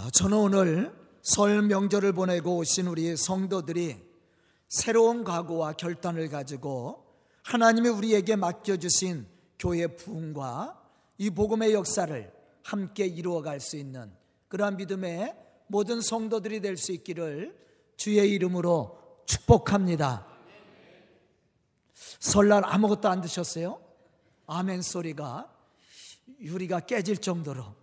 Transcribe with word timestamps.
아, 0.00 0.10
저는 0.10 0.38
오늘 0.38 0.94
설 1.22 1.60
명절을 1.60 2.12
보내고 2.12 2.58
오신 2.58 2.86
우리 2.86 3.16
성도들이 3.16 3.96
새로운 4.68 5.24
각오와 5.24 5.72
결단을 5.72 6.28
가지고 6.28 7.04
하나님이 7.42 7.88
우리에게 7.88 8.36
맡겨주신 8.36 9.26
교회 9.58 9.88
부흥과 9.88 10.80
이 11.18 11.30
복음의 11.30 11.72
역사를 11.72 12.32
함께 12.62 13.06
이루어갈 13.06 13.58
수 13.58 13.76
있는 13.76 14.12
그러한 14.46 14.76
믿음의 14.76 15.34
모든 15.66 16.00
성도들이 16.00 16.60
될 16.60 16.76
수 16.76 16.92
있기를 16.92 17.58
주의 17.96 18.30
이름으로 18.30 18.96
축복합니다. 19.26 20.28
설날 22.20 22.62
아무것도 22.64 23.08
안 23.08 23.20
드셨어요? 23.20 23.80
아멘 24.46 24.80
소리가 24.80 25.52
유리가 26.40 26.78
깨질 26.78 27.16
정도로 27.16 27.77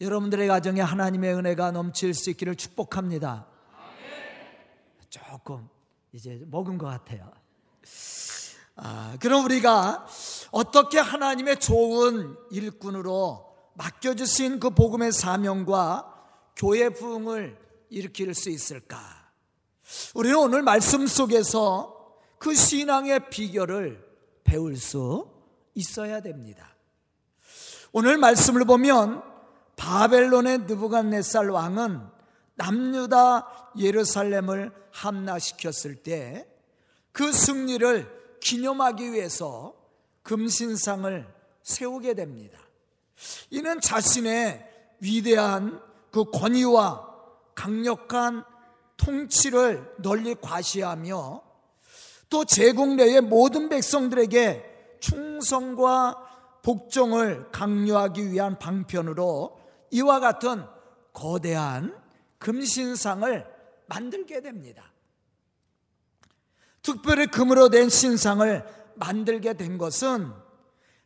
여러분들의 0.00 0.46
가정에 0.48 0.80
하나님의 0.80 1.34
은혜가 1.34 1.70
넘칠 1.70 2.12
수 2.12 2.30
있기를 2.30 2.54
축복합니다. 2.56 3.46
조금 5.08 5.68
이제 6.12 6.42
먹은 6.46 6.76
것 6.76 6.86
같아요. 6.86 7.32
아, 8.76 9.16
그럼 9.20 9.44
우리가 9.46 10.06
어떻게 10.50 10.98
하나님의 10.98 11.60
좋은 11.60 12.36
일꾼으로 12.50 13.46
맡겨주신 13.74 14.60
그 14.60 14.70
복음의 14.70 15.12
사명과 15.12 16.12
교회 16.56 16.90
부흥을 16.90 17.58
일으킬 17.88 18.34
수 18.34 18.50
있을까? 18.50 18.98
우리는 20.14 20.36
오늘 20.36 20.62
말씀 20.62 21.06
속에서 21.06 22.14
그 22.38 22.54
신앙의 22.54 23.30
비결을 23.30 24.04
배울 24.44 24.76
수 24.76 25.30
있어야 25.74 26.20
됩니다. 26.20 26.74
오늘 27.92 28.18
말씀을 28.18 28.64
보면 28.66 29.35
바벨론의 29.76 30.60
느부갓네살 30.60 31.50
왕은 31.50 32.00
남유다 32.54 33.72
예루살렘을 33.78 34.72
함락시켰을 34.90 35.96
때 36.02 36.56
그 37.16 37.32
승리를 37.32 38.38
기념하기 38.40 39.14
위해서 39.14 39.72
금신상을 40.22 41.26
세우게 41.62 42.12
됩니다. 42.12 42.58
이는 43.48 43.80
자신의 43.80 44.62
위대한 45.00 45.80
그 46.10 46.24
권위와 46.30 47.08
강력한 47.54 48.44
통치를 48.98 49.94
널리 50.02 50.34
과시하며 50.34 51.42
또 52.28 52.44
제국 52.44 52.96
내의 52.96 53.22
모든 53.22 53.70
백성들에게 53.70 54.98
충성과 55.00 56.60
복종을 56.62 57.50
강요하기 57.50 58.30
위한 58.30 58.58
방편으로 58.58 59.55
이와 59.90 60.20
같은 60.20 60.64
거대한 61.12 61.96
금신상을 62.38 63.46
만들게 63.86 64.40
됩니다. 64.40 64.92
특별히 66.82 67.26
금으로 67.26 67.68
된 67.68 67.88
신상을 67.88 68.64
만들게 68.94 69.54
된 69.54 69.78
것은 69.78 70.32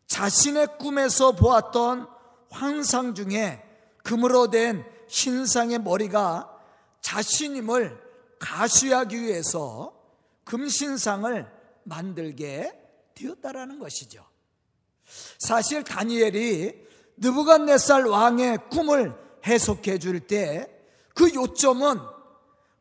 자신의 0.06 0.78
꿈에서 0.78 1.32
보았던 1.32 2.08
환상 2.50 3.14
중에 3.14 3.62
금으로 4.02 4.50
된 4.50 4.84
신상의 5.08 5.78
머리가 5.80 6.50
자신임을 7.00 7.98
가시하기 8.38 9.20
위해서 9.20 9.94
금신상을 10.44 11.50
만들게 11.84 12.72
되었다라는 13.14 13.78
것이죠. 13.78 14.24
사실 15.38 15.84
다니엘이 15.84 16.89
느부갓네살 17.20 18.06
왕의 18.06 18.58
꿈을 18.70 19.14
해석해 19.46 19.98
줄 19.98 20.26
때 20.26 20.80
그 21.14 21.34
요점은 21.34 21.98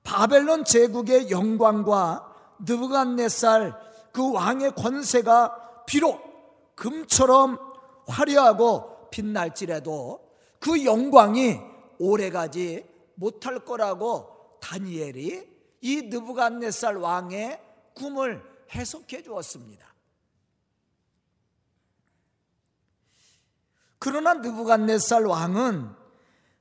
바벨론 0.04 0.64
제국의 0.64 1.30
영광과 1.30 2.34
느부갓네살 2.60 3.74
그 4.14 4.32
왕의 4.32 4.76
권세가 4.76 5.84
비록 5.86 6.22
금처럼 6.76 7.60
화려하고 8.08 9.10
빛날지라도 9.12 10.22
그 10.60 10.86
영광이 10.86 11.60
오래가지 12.00 12.86
못할 13.16 13.60
거라고 13.60 14.58
다니엘이 14.62 15.48
이 15.82 16.02
느부갓네살 16.04 16.96
왕의 16.96 17.60
꿈을 17.94 18.42
해석해 18.74 19.22
주었습니다. 19.22 19.89
그러나 24.00 24.34
느부갓네살 24.36 25.26
왕은 25.26 25.94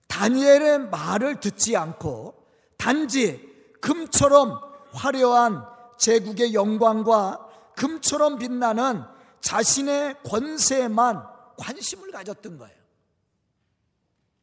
다니엘의 0.09 0.91
말을 0.91 1.41
듣지 1.41 1.77
않고 1.77 2.35
단지 2.77 3.49
금처럼 3.81 4.61
화려한 4.93 5.65
제국의 5.99 6.55
영광과 6.55 7.47
금처럼 7.77 8.39
빛나는 8.39 9.05
자신의 9.41 10.17
권세에만 10.25 11.23
관심을 11.59 12.11
가졌던 12.11 12.59
거예요. 12.59 12.77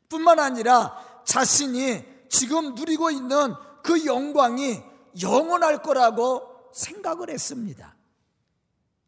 뿐만 0.08 0.40
아니라 0.40 0.98
자신이 1.26 2.04
지금 2.30 2.76
누리고 2.76 3.12
있는 3.12 3.54
그 3.84 4.06
영광이 4.06 4.82
영원할 5.22 5.82
거라고 5.82 6.70
생각을 6.74 7.30
했습니다. 7.30 7.96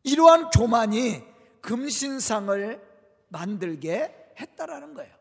이러한 0.04 0.50
교만이 0.50 1.24
금신상을 1.62 2.87
만들게 3.30 4.34
했다라는 4.40 4.94
거예요. 4.94 5.14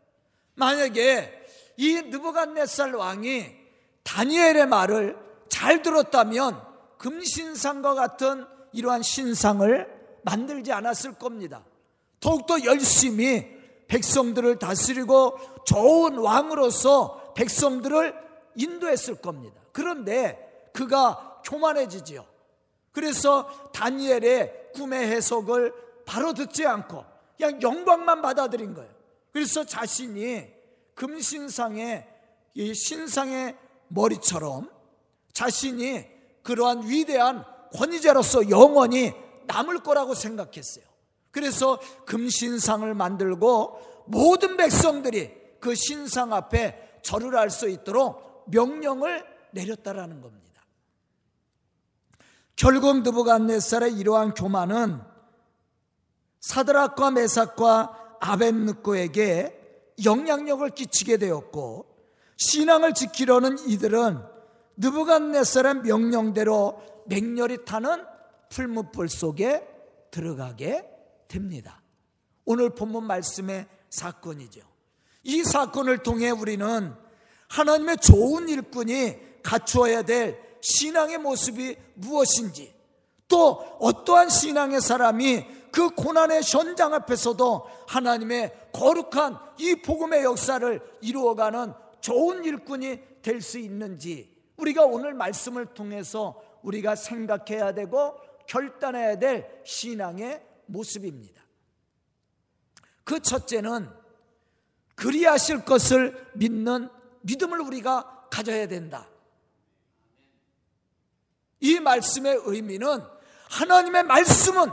만약에 0.55 1.47
이 1.77 1.95
느부갓네살 2.03 2.95
왕이 2.95 3.55
다니엘의 4.03 4.67
말을 4.67 5.17
잘 5.49 5.83
들었다면 5.83 6.63
금신상과 6.99 7.95
같은 7.95 8.47
이러한 8.73 9.03
신상을 9.03 10.21
만들지 10.23 10.73
않았을 10.73 11.15
겁니다. 11.15 11.65
더욱더 12.21 12.63
열심히 12.65 13.57
백성들을 13.89 14.59
다스리고 14.59 15.39
좋은 15.65 16.19
왕으로서 16.19 17.35
백성들을 17.35 18.15
인도했을 18.57 19.17
겁니다. 19.17 19.61
그런데 19.73 20.71
그가 20.73 21.41
교만해지지요. 21.45 22.25
그래서 22.93 23.47
다니엘의 23.73 24.73
꿈의 24.75 25.07
해석을 25.09 25.73
바로 26.07 26.33
듣지 26.33 26.67
않고 26.67 27.05
그냥 27.37 27.61
영광만 27.63 28.23
받아들인 28.23 28.75
거예요. 28.75 28.91
그래서 29.33 29.65
자신이 29.65 30.47
금신상의 30.95 32.09
이 32.55 32.75
신상의 32.75 33.57
머리처럼 33.89 34.71
자신이 35.33 36.07
그러한 36.43 36.89
위대한 36.89 37.45
권위자로서 37.75 38.49
영원히 38.49 39.13
남을 39.47 39.81
거라고 39.81 40.15
생각했어요. 40.15 40.85
그래서 41.31 41.79
금신상을 42.07 42.95
만들고 42.95 44.05
모든 44.07 44.57
백성들이 44.57 45.31
그 45.61 45.75
신상 45.75 46.33
앞에 46.33 47.01
절을 47.03 47.37
할 47.37 47.51
수 47.51 47.69
있도록 47.69 48.45
명령을 48.47 49.25
내렸다라는 49.53 50.21
겁니다. 50.21 50.63
결국 52.57 53.03
느부갓네살의 53.03 53.93
이러한 53.95 54.35
교만은 54.35 55.01
사드락과 56.47 57.11
메삭과 57.11 58.19
아벤느코에게 58.21 59.53
영향력을 60.05 60.69
끼치게 60.71 61.17
되었고 61.17 61.87
신앙을 62.37 62.95
지키려는 62.95 63.59
이들은 63.69 64.23
느부갓네살의 64.77 65.83
명령대로 65.83 66.81
맹렬히 67.07 67.65
타는 67.65 68.05
풀무불 68.51 69.09
속에 69.09 69.67
들어가게 70.13 70.89
됩니다. 71.27 71.83
오늘 72.45 72.71
본문 72.71 73.05
말씀의 73.05 73.67
사건이죠. 73.91 74.61
이 75.25 75.43
사건을 75.43 76.05
통해 76.05 76.31
우리는 76.31 76.95
하나님의 77.49 77.97
좋은 77.97 78.49
일꾼이 78.49 79.17
갖추어야 79.43 80.03
될 80.03 80.41
신앙의 80.61 81.19
모습이 81.19 81.77
무엇인지 81.95 82.73
또 83.27 83.55
어떠한 83.81 84.29
신앙의 84.29 84.81
사람이 84.81 85.56
그 85.71 85.91
고난의 85.91 86.43
현장 86.43 86.95
앞에서도 86.95 87.69
하나님의 87.89 88.71
거룩한 88.73 89.39
이 89.59 89.77
복음의 89.77 90.25
역사를 90.25 90.81
이루어가는 91.01 91.73
좋은 92.01 92.45
일꾼이 92.45 93.01
될 93.23 93.41
수 93.41 93.59
있는지 93.59 94.37
우리가 94.57 94.85
오늘 94.85 95.15
말씀을 95.15 95.67
통해서 95.75 96.41
우리가 96.63 96.95
생각해야 96.95 97.73
되고 97.75 98.17
결단해야 98.47 99.19
될 99.19 99.61
신앙의 99.65 100.43
모습입니다. 100.67 101.43
그 103.05 103.21
첫째는 103.21 103.89
그리하실 104.95 105.65
것을 105.65 106.31
믿는 106.35 106.89
믿음을 107.23 107.61
우리가 107.61 108.29
가져야 108.31 108.67
된다. 108.67 109.09
이 111.61 111.81
말씀의 111.81 112.41
의미는 112.45 113.03
하나님의 113.51 114.05
말씀은 114.05 114.71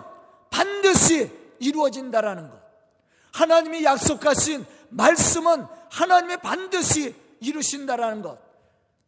반드시 0.53 1.31
이루어진다라는 1.59 2.49
것. 2.49 2.61
하나님이 3.33 3.83
약속하신 3.83 4.63
말씀은 4.89 5.65
하나님이 5.89 6.37
반드시 6.37 7.15
이루신다라는 7.39 8.21
것. 8.21 8.37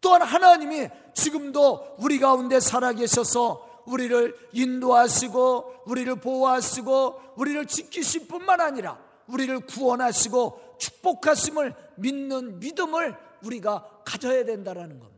또한 0.01 0.23
하나님이 0.23 0.89
지금도 1.13 1.97
우리 1.99 2.19
가운데 2.19 2.59
살아계셔서 2.59 3.83
우리를 3.85 4.35
인도하시고 4.53 5.83
우리를 5.85 6.15
보호하시고 6.15 7.21
우리를 7.35 7.67
지키실 7.67 8.27
뿐만 8.27 8.59
아니라 8.59 8.97
우리를 9.27 9.59
구원하시고 9.61 10.77
축복하심을 10.79 11.75
믿는 11.95 12.59
믿음을 12.59 13.15
우리가 13.43 14.01
가져야 14.03 14.43
된다라는 14.45 14.99
겁니다. 14.99 15.14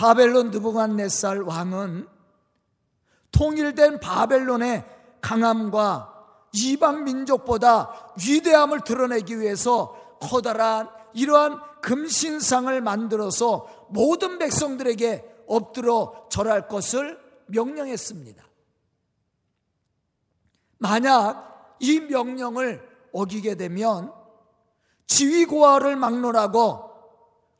바벨론 0.00 0.50
느부갓네살 0.50 1.42
왕은 1.42 2.08
통일된 3.32 4.00
바벨론의 4.00 4.82
강함과 5.20 6.48
이방 6.54 7.04
민족보다 7.04 8.14
위대함을 8.26 8.80
드러내기 8.80 9.38
위해서 9.38 10.16
커다란 10.22 10.88
이러한 11.12 11.60
금신상을 11.82 12.80
만들어서 12.80 13.88
모든 13.90 14.38
백성들에게 14.38 15.44
엎드려 15.46 16.28
절할 16.30 16.66
것을 16.66 17.20
명령했습니다. 17.48 18.42
만약 20.78 21.76
이 21.78 22.00
명령을 22.00 22.88
어기게 23.12 23.56
되면 23.56 24.14
지위고하를 25.08 25.96
막론하고 25.96 26.90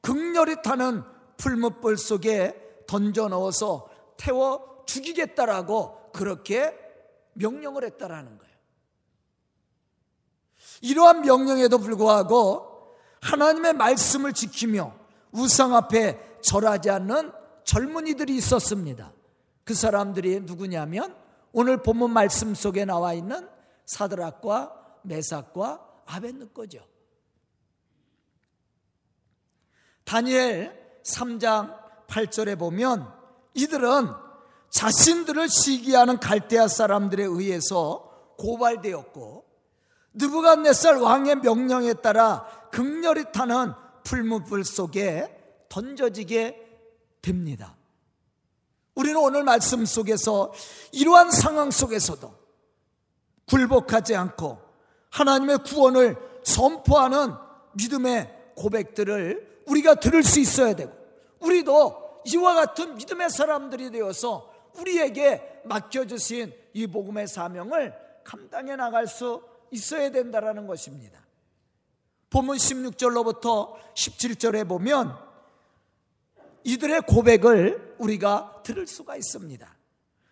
극렬히 0.01 0.63
타는 0.63 1.20
풀무불 1.41 1.97
속에 1.97 2.85
던져 2.87 3.29
넣어서 3.29 3.89
태워 4.19 4.85
죽이겠다라고 4.87 6.13
그렇게 6.13 6.77
명령을 7.33 7.85
했다라는 7.85 8.37
거예요. 8.37 8.55
이러한 10.83 11.23
명령에도 11.23 11.79
불구하고 11.79 12.95
하나님의 13.23 13.73
말씀을 13.75 14.35
지키며 14.35 14.95
우상 15.33 15.75
앞에 15.75 16.41
절하지 16.43 16.91
않는 16.91 17.33
젊은이들이 17.65 18.37
있었습니다. 18.37 19.13
그 19.65 19.75
사람들이 19.75 20.41
누구냐면 20.41 21.17
오늘 21.53 21.83
본문 21.83 22.11
말씀 22.11 22.55
속에 22.55 22.85
나와 22.85 23.15
있는 23.15 23.49
사드락과 23.87 25.01
메삭과 25.03 26.03
아벤느 26.07 26.49
거죠. 26.49 26.87
다니엘 30.05 30.80
3장 31.05 31.77
8절에 32.07 32.59
보면 32.59 33.13
이들은 33.55 34.09
자신들을 34.71 35.49
시기하는 35.49 36.19
갈대아 36.19 36.69
사람들에 36.69 37.25
의해서 37.25 38.35
고발되었고 38.39 39.45
느부갓네살 40.15 40.97
왕의 40.97 41.37
명령에 41.37 41.95
따라 41.95 42.47
극렬히 42.71 43.31
타는 43.33 43.73
풀무불 44.05 44.65
속에 44.65 45.37
던져지게 45.69 46.69
됩니다. 47.23 47.77
우리는 48.95 49.19
오늘 49.21 49.45
말씀 49.45 49.85
속에서 49.85 50.53
이러한 50.93 51.31
상황 51.31 51.71
속에서도 51.71 52.35
굴복하지 53.47 54.15
않고 54.17 54.59
하나님의 55.11 55.59
구원을 55.65 56.17
선포하는 56.45 57.35
믿음의 57.75 58.53
고백들을 58.57 59.50
우리가 59.71 59.95
들을 59.97 60.23
수 60.23 60.41
있어야 60.41 60.75
되고 60.75 60.93
우리도 61.41 62.23
이와 62.27 62.55
같은 62.55 62.97
믿음의 62.97 63.31
사람들이 63.31 63.91
되어서 63.91 64.53
우리에게 64.79 65.63
맡겨주신 65.65 66.53
이 66.75 66.87
복음의 66.87 67.29
사명을 67.29 67.95
감당해 68.25 68.77
나갈 68.77 69.07
수 69.07 69.43
있어야 69.71 70.11
된다라는 70.11 70.67
것입니다. 70.67 71.19
본문 72.31 72.57
16절로부터 72.57 73.75
17절에 73.95 74.69
보면 74.69 75.17
이들의 76.65 77.03
고백을 77.03 77.97
우리가 77.99 78.61
들을 78.63 78.87
수가 78.87 79.17
있습니다. 79.17 79.77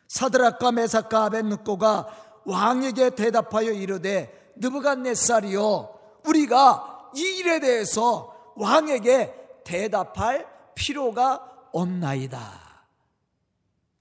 사드락과 0.06 0.72
메삭과 0.72 1.24
아벤느고가 1.24 2.42
왕에게 2.44 3.10
대답하여 3.10 3.72
이르되 3.72 4.52
느부갓네살이요 4.56 6.20
우리가 6.24 7.10
이 7.14 7.20
일에 7.20 7.60
대해서 7.60 8.37
왕에게 8.58 9.62
대답할 9.64 10.46
필요가 10.74 11.68
없나이다. 11.72 12.86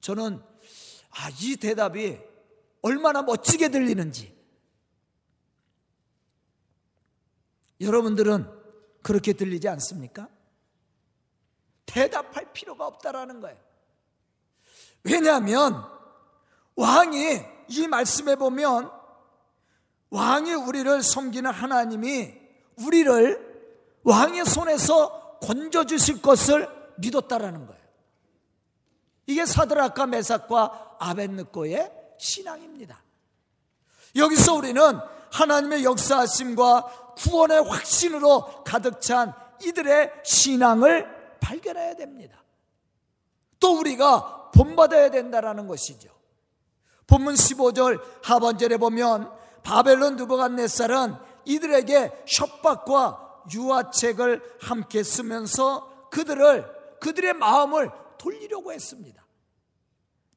저는 0.01 0.41
아, 1.11 1.29
이 1.41 1.55
대답이 1.57 2.19
얼마나 2.81 3.21
멋지게 3.21 3.69
들리는지 3.69 4.35
여러분들은 7.81 8.49
그렇게 9.03 9.33
들리지 9.33 9.67
않습니까? 9.69 10.27
대답할 11.85 12.51
필요가 12.53 12.87
없다라는 12.87 13.39
거예요. 13.41 13.57
왜냐하면 15.03 15.83
왕이 16.75 17.41
이 17.69 17.87
말씀에 17.87 18.35
보면 18.35 18.91
왕이 20.09 20.53
우리를 20.53 21.03
섬기는 21.03 21.49
하나님이 21.51 22.33
우리를 22.77 23.46
왕의 24.07 24.45
손에서 24.45 25.37
건져 25.41 25.83
주실 25.85 26.21
것을 26.21 26.69
믿었다라는 26.95 27.67
거예요. 27.67 27.81
이게 29.25 29.45
사드락과 29.45 30.07
메삭과 30.07 30.95
아벤느고의 30.97 31.91
신앙입니다. 32.17 33.03
여기서 34.15 34.55
우리는 34.55 34.81
하나님의 35.33 35.83
역사하심과 35.83 37.15
구원의 37.17 37.63
확신으로 37.63 38.63
가득 38.63 39.01
찬 39.01 39.33
이들의 39.61 40.09
신앙을 40.23 41.37
발견해야 41.41 41.95
됩니다. 41.95 42.41
또 43.59 43.77
우리가 43.77 44.51
본받아야 44.51 45.11
된다라는 45.11 45.67
것이죠. 45.67 46.09
본문 47.07 47.33
15절 47.33 48.01
하반절에 48.23 48.77
보면 48.77 49.29
바벨론 49.63 50.15
느부갓네살은 50.15 51.15
이들에게 51.43 52.23
협박과 52.25 53.26
유화책을 53.51 54.41
함께 54.61 55.03
쓰면서 55.03 56.09
그들을 56.09 56.77
그들의 56.99 57.33
마음을 57.33 57.89
돌리려고 58.17 58.71
했습니다. 58.71 59.25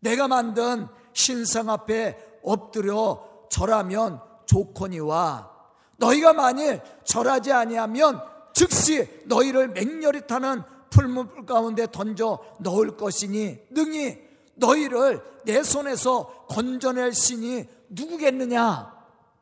내가 0.00 0.28
만든 0.28 0.88
신상 1.12 1.68
앞에 1.68 2.16
엎드려 2.42 3.46
절하면 3.50 4.20
좋거니와 4.46 5.50
너희가 5.98 6.32
만일 6.32 6.80
절하지 7.04 7.52
아니하면 7.52 8.20
즉시 8.52 9.24
너희를 9.26 9.68
맹렬히 9.68 10.26
타는 10.26 10.62
풀물 10.90 11.46
가운데 11.46 11.86
던져 11.90 12.38
넣을 12.60 12.96
것이니 12.96 13.58
능히 13.70 14.18
너희를 14.54 15.22
내 15.44 15.62
손에서 15.62 16.46
건져낼 16.48 17.12
신이 17.12 17.66
누구겠느냐 17.90 18.92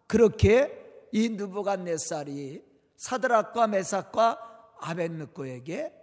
그렇게 0.06 1.08
이 1.12 1.30
느부갓네살이 1.30 2.67
사드락과 2.98 3.68
메삭과 3.68 4.74
아벤느고에게 4.80 5.94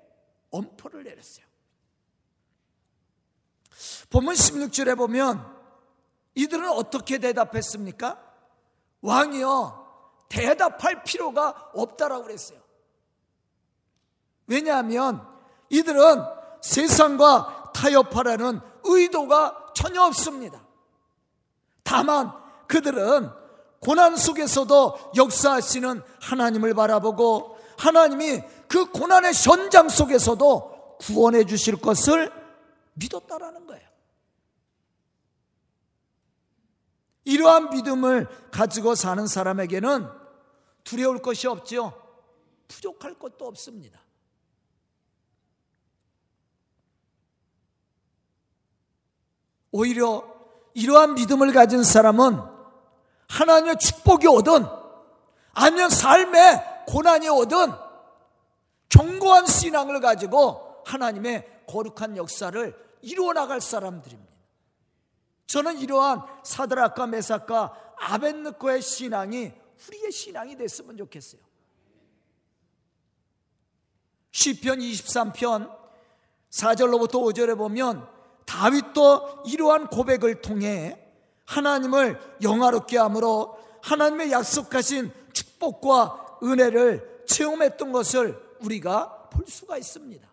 엄포를 0.50 1.04
내렸어요. 1.04 1.46
본문 4.10 4.34
16절에 4.34 4.98
보면 4.98 5.54
이들은 6.36 6.70
어떻게 6.70 7.18
대답했습니까? 7.18 8.22
왕이요 9.02 9.86
대답할 10.30 11.04
필요가 11.04 11.70
없다라고 11.74 12.24
그랬어요. 12.24 12.60
왜냐하면 14.48 15.28
이들은 15.70 16.24
세상과 16.62 17.72
타협하라는 17.74 18.62
의도가 18.84 19.74
전혀 19.76 20.02
없습니다. 20.04 20.62
다만 21.84 22.32
그들은 22.68 23.30
고난 23.86 24.16
속에서도 24.16 25.12
역사하시는 25.16 26.02
하나님을 26.20 26.74
바라보고 26.74 27.60
하나님이 27.78 28.42
그 28.68 28.90
고난의 28.90 29.34
현장 29.36 29.90
속에서도 29.90 30.98
구원해 31.00 31.46
주실 31.46 31.76
것을 31.76 32.32
믿었다라는 32.96 33.68
거예요. 33.68 33.88
이러한 37.26 37.70
믿음을 37.70 38.28
가지고 38.50 38.96
사는 38.96 39.28
사람에게는 39.28 40.08
두려울 40.84 41.22
것이 41.22 41.48
없지요. 41.48 41.94
부족할 42.68 43.20
것도 43.20 43.46
없습니다. 43.46 44.00
오히려 49.72 50.24
이러한 50.74 51.14
믿음을 51.14 51.54
가진 51.54 51.84
사람은 51.84 52.55
하나님의 53.30 53.78
축복이 53.80 54.28
오든 54.28 54.66
아니면 55.54 55.90
삶의 55.90 56.86
고난이 56.88 57.30
오든 57.30 57.74
견고한 58.90 59.48
신앙을 59.48 60.00
가지고 60.00 60.84
하나님의 60.86 61.64
거룩한 61.68 62.18
역사를 62.18 62.86
이루어 63.02 63.34
나갈 63.34 63.62
사람들입니다. 63.62 64.34
저는 65.48 65.80
이러한 65.80 66.22
사드락과 66.44 67.08
메삭과 67.08 67.96
아벤느코의 67.98 68.82
신앙이 68.82 69.54
우리의 69.88 70.12
신앙이 70.12 70.56
됐으면 70.58 70.98
좋겠어요. 70.98 71.42
시편 74.32 74.80
23편 74.80 75.74
4절로부터 76.50 77.14
5절에 77.14 77.58
보면 77.58 78.08
다윗도 78.46 79.44
이러한 79.48 79.88
고백을 79.88 80.42
통해 80.42 81.05
하나님을 81.46 82.20
영화롭게 82.42 82.98
함으로 82.98 83.58
하나님의 83.82 84.32
약속하신 84.32 85.12
축복과 85.34 86.40
은혜를 86.44 87.24
체험했던 87.28 87.92
것을 87.92 88.40
우리가 88.62 89.30
볼 89.30 89.46
수가 89.48 89.78
있습니다. 89.78 90.28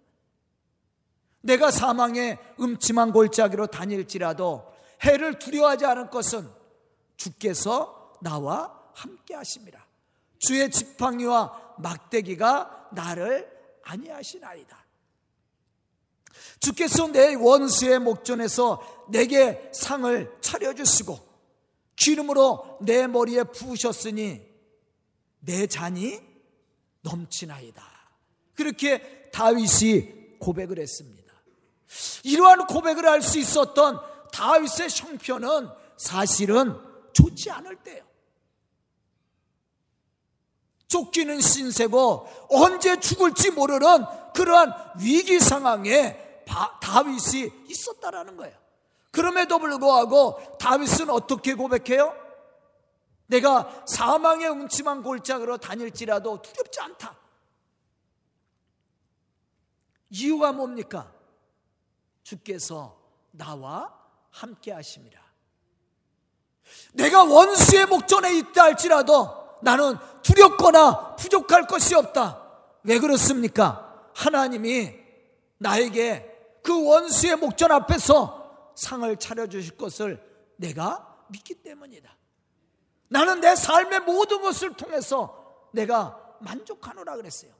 내가 1.42 1.70
사망의 1.70 2.38
음침한 2.60 3.12
골짜기로 3.12 3.66
다닐지라도 3.66 4.72
해를 5.02 5.38
두려워하지 5.38 5.84
않을 5.86 6.10
것은 6.10 6.48
주께서 7.16 8.14
나와 8.20 8.80
함께 8.94 9.34
하심이라. 9.34 9.84
주의 10.38 10.70
지팡이와 10.70 11.74
막대기가 11.78 12.88
나를 12.92 13.50
아니하시나이다. 13.84 14.81
주께서 16.60 17.08
내 17.08 17.34
원수의 17.34 17.98
목전에서 17.98 19.06
내게 19.08 19.70
상을 19.72 20.38
차려주시고 20.40 21.18
기름으로 21.96 22.78
내 22.80 23.06
머리에 23.06 23.42
부으셨으니 23.44 24.42
내 25.40 25.66
잔이 25.66 26.20
넘치나이다. 27.02 27.82
그렇게 28.54 29.30
다윗이 29.32 30.38
고백을 30.38 30.78
했습니다. 30.78 31.32
이러한 32.24 32.66
고백을 32.66 33.06
할 33.06 33.22
수 33.22 33.38
있었던 33.38 34.00
다윗의 34.32 34.88
형편은 34.90 35.68
사실은 35.96 36.76
좋지 37.12 37.50
않을 37.50 37.76
때요. 37.76 38.02
쫓기는 40.88 41.40
신세고 41.40 42.26
언제 42.50 42.98
죽을지 43.00 43.50
모르는 43.50 44.04
그러한 44.34 44.74
위기 45.00 45.40
상황에 45.40 46.21
다윗이 46.44 47.66
있었다라는 47.68 48.36
거예요. 48.36 48.56
그럼에도 49.10 49.58
불구하고 49.58 50.56
다윗은 50.58 51.10
어떻게 51.10 51.54
고백해요? 51.54 52.14
내가 53.26 53.84
사망의 53.86 54.50
음침한 54.50 55.02
골짜기로 55.02 55.58
다닐지라도 55.58 56.42
두렵지 56.42 56.80
않다. 56.80 57.16
이유가 60.10 60.52
뭡니까? 60.52 61.10
주께서 62.22 62.98
나와 63.30 63.92
함께 64.30 64.72
하심이라. 64.72 65.20
내가 66.94 67.24
원수의 67.24 67.86
목전에 67.86 68.36
있다 68.38 68.64
할지라도 68.64 69.58
나는 69.62 69.96
두렵거나 70.22 71.16
부족할 71.16 71.66
것이 71.66 71.94
없다. 71.94 72.42
왜 72.82 72.98
그렇습니까? 72.98 74.10
하나님이 74.14 74.94
나에게 75.58 76.31
그 76.62 76.86
원수의 76.86 77.36
목전 77.36 77.72
앞에서 77.72 78.72
상을 78.76 79.16
차려주실 79.16 79.76
것을 79.76 80.22
내가 80.56 81.26
믿기 81.28 81.54
때문이다. 81.54 82.16
나는 83.08 83.40
내 83.40 83.54
삶의 83.54 84.00
모든 84.00 84.40
것을 84.40 84.72
통해서 84.74 85.68
내가 85.72 86.36
만족하노라 86.40 87.16
그랬어요. 87.16 87.52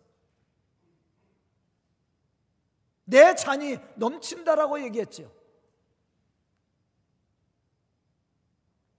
내 3.05 3.35
잔이 3.35 3.79
넘친다라고 3.97 4.83
얘기했죠. 4.85 5.31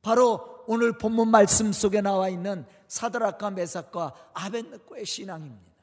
바로 0.02 0.64
오늘 0.68 0.98
본문 0.98 1.30
말씀 1.30 1.72
속에 1.72 2.02
나와 2.02 2.30
있는 2.30 2.68
사드락과 2.88 3.52
메삭과 3.52 4.32
아벤느코의 4.34 5.06
신앙입니다. 5.06 5.74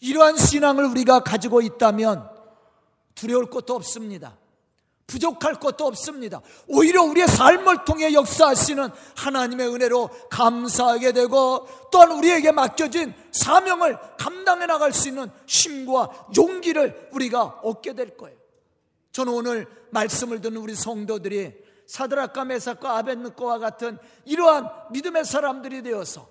이러한 0.00 0.36
신앙을 0.36 0.84
우리가 0.84 1.20
가지고 1.20 1.60
있다면 1.60 2.39
두려울 3.14 3.46
것도 3.46 3.74
없습니다. 3.74 4.36
부족할 5.10 5.54
것도 5.54 5.86
없습니다. 5.86 6.40
오히려 6.68 7.02
우리의 7.02 7.26
삶을 7.26 7.84
통해 7.84 8.14
역사하시는 8.14 8.88
하나님의 9.16 9.68
은혜로 9.74 10.08
감사하게 10.30 11.12
되고 11.12 11.66
또한 11.90 12.12
우리에게 12.12 12.52
맡겨진 12.52 13.12
사명을 13.32 13.98
감당해 14.16 14.66
나갈 14.66 14.92
수 14.92 15.08
있는 15.08 15.28
힘과 15.46 16.28
용기를 16.36 17.08
우리가 17.12 17.60
얻게 17.64 17.92
될 17.92 18.16
거예요. 18.16 18.38
저는 19.10 19.32
오늘 19.32 19.66
말씀을 19.90 20.40
듣는 20.40 20.58
우리 20.58 20.76
성도들이 20.76 21.52
사드락과 21.86 22.44
메삭과 22.44 22.98
아벤느코와 22.98 23.58
같은 23.58 23.98
이러한 24.24 24.68
믿음의 24.92 25.24
사람들이 25.24 25.82
되어서 25.82 26.28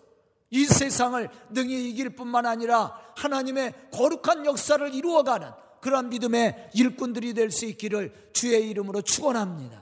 이 0.52 0.66
세상을 0.66 1.30
능히 1.50 1.90
이길 1.90 2.12
뿐만 2.12 2.46
아니라 2.46 2.98
하나님의 3.18 3.74
거룩한 3.92 4.46
역사를 4.46 4.94
이루어가는 4.94 5.52
그러한 5.82 6.10
믿음의 6.10 6.72
일꾼들이 6.74 7.34
될 7.34 7.52
수 7.52 7.66
있기를 7.66 8.30
주의 8.34 8.70
이름으로 8.70 9.02
축원합니다. 9.02 9.82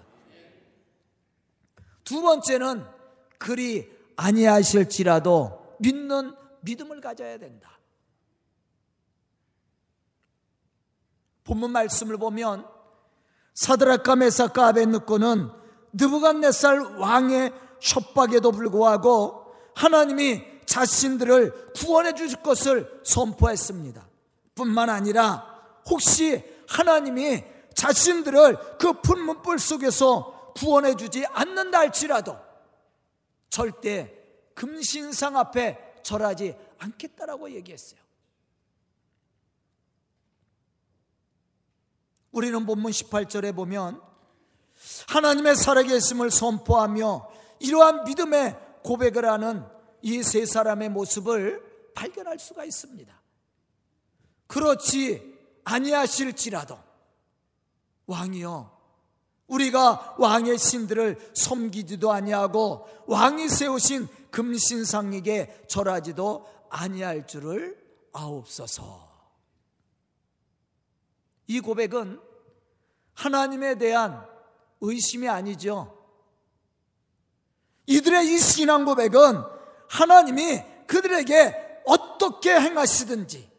두 2.03 2.21
번째는 2.21 2.85
그리 3.37 3.91
아니하실지라도 4.15 5.75
믿는 5.79 6.33
믿음을 6.61 7.01
가져야 7.01 7.37
된다. 7.37 7.77
본문 11.43 11.71
말씀을 11.71 12.17
보면 12.17 12.67
사드락과 13.53 14.15
메삭과 14.17 14.67
아벤느코는 14.67 15.49
느부갓네살 15.93 16.97
왕의 16.97 17.53
협박에도 17.81 18.51
불구하고 18.51 19.53
하나님이 19.75 20.43
자신들을 20.65 21.73
구원해 21.73 22.13
주실 22.13 22.41
것을 22.43 23.01
선포했습니다. 23.03 24.07
뿐만 24.55 24.89
아니라 24.89 25.56
혹시 25.89 26.43
하나님이 26.67 27.43
자신들을 27.73 28.77
그 28.77 29.01
분문불 29.01 29.59
속에서 29.59 30.53
구원해 30.55 30.95
주지 30.95 31.25
않는다 31.27 31.79
할지라도 31.79 32.37
절대 33.49 34.13
금신상 34.55 35.37
앞에 35.37 35.99
절하지 36.03 36.55
않겠다라고 36.79 37.51
얘기했어요. 37.51 37.99
우리는 42.31 42.65
본문 42.65 42.91
18절에 42.91 43.55
보면 43.55 44.01
하나님의 45.07 45.55
살아계심을 45.55 46.31
선포하며 46.31 47.31
이러한 47.59 48.03
믿음의 48.03 48.57
고백을 48.83 49.25
하는 49.25 49.63
이 50.01 50.21
세 50.23 50.45
사람의 50.45 50.89
모습을 50.89 51.91
발견할 51.95 52.39
수가 52.39 52.63
있습니다. 52.63 53.21
그렇지 54.47 55.36
아니하실지라도 55.67 56.79
왕이여 58.05 58.77
우리가 59.47 60.15
왕의 60.17 60.57
신들을 60.57 61.31
섬기지도 61.35 62.11
아니하고 62.11 62.87
왕이 63.07 63.49
세우신 63.49 64.07
금신상에게 64.31 65.65
절하지도 65.67 66.47
아니할 66.69 67.27
줄을 67.27 67.77
아옵소서. 68.13 69.07
이 71.47 71.59
고백은 71.59 72.19
하나님에 73.13 73.75
대한 73.75 74.25
의심이 74.81 75.27
아니죠. 75.29 75.93
이들의 77.85 78.33
이 78.33 78.37
신앙 78.37 78.83
고백은 78.83 79.43
하나님이 79.89 80.61
그들에게 80.87 81.81
어떻게 81.85 82.53
행하시든지 82.53 83.56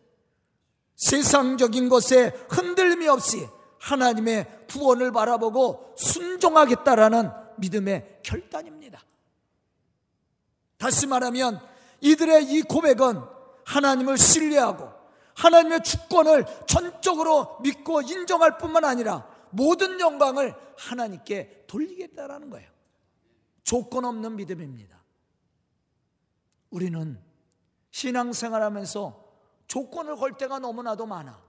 세상적인 0.98 1.88
것에 1.88 2.30
흔들림이 2.50 3.08
없이 3.08 3.48
하나님의 3.80 4.66
구원을 4.68 5.12
바라보고 5.12 5.94
순종하겠다라는 5.96 7.30
믿음의 7.58 8.20
결단입니다. 8.22 9.00
다시 10.76 11.06
말하면 11.06 11.60
이들의 12.00 12.52
이 12.52 12.62
고백은 12.62 13.22
하나님을 13.64 14.18
신뢰하고 14.18 14.90
하나님의 15.34 15.84
주권을 15.84 16.44
전적으로 16.66 17.58
믿고 17.62 18.02
인정할 18.02 18.58
뿐만 18.58 18.84
아니라 18.84 19.28
모든 19.50 20.00
영광을 20.00 20.54
하나님께 20.76 21.64
돌리겠다라는 21.68 22.50
거예요. 22.50 22.68
조건 23.62 24.04
없는 24.04 24.34
믿음입니다. 24.34 24.98
우리는 26.70 27.20
신앙생활 27.92 28.62
하면서 28.62 29.27
조건을 29.68 30.16
걸 30.16 30.36
때가 30.36 30.58
너무나도 30.58 31.06
많아. 31.06 31.40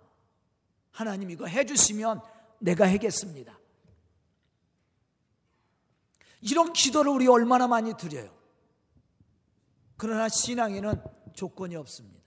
하나님 0.91 1.31
이거 1.31 1.45
해주시면 1.47 2.21
내가 2.59 2.87
하겠습니다. 2.89 3.57
이런 6.41 6.73
기도를 6.73 7.11
우리 7.11 7.27
얼마나 7.27 7.67
많이 7.67 7.95
드려요. 7.95 8.37
그러나 9.97 10.29
신앙에는 10.29 11.01
조건이 11.33 11.75
없습니다. 11.75 12.19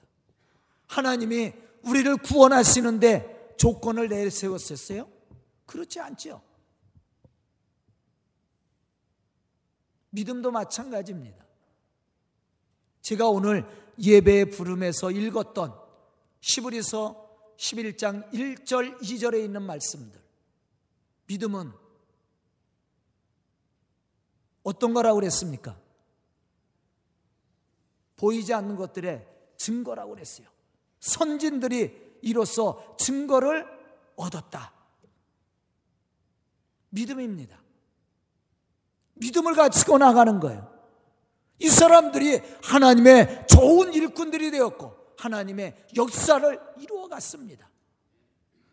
하나님이 0.86 1.52
우리를 1.82 2.16
구원하시는데 2.18 3.54
조건을 3.58 4.08
내세웠었어요? 4.08 5.08
그렇지 5.66 6.00
않죠. 6.00 6.42
믿음도 10.10 10.50
마찬가지입니다. 10.50 11.42
제가 13.00 13.28
오늘 13.28 13.66
예배 13.98 14.50
부름에서 14.50 15.10
읽었던 15.10 15.81
시브리서 16.42 17.54
11장 17.56 18.30
1절 18.32 19.00
2절에 19.00 19.44
있는 19.44 19.62
말씀들. 19.62 20.20
믿음은 21.26 21.72
어떤 24.64 24.92
거라고 24.92 25.20
그랬습니까? 25.20 25.78
보이지 28.16 28.52
않는 28.52 28.76
것들의 28.76 29.26
증거라고 29.56 30.14
그랬어요. 30.14 30.48
선진들이 31.00 32.18
이로써 32.22 32.96
증거를 32.98 33.66
얻었다. 34.16 34.72
믿음입니다. 36.90 37.60
믿음을 39.14 39.54
가지고 39.54 39.98
나가는 39.98 40.38
거예요. 40.40 40.70
이 41.60 41.68
사람들이 41.68 42.40
하나님의 42.62 43.46
좋은 43.48 43.94
일꾼들이 43.94 44.50
되었고 44.50 45.01
하나님의 45.22 45.74
역사를 45.96 46.60
이루어 46.78 47.08
갔습니다. 47.08 47.68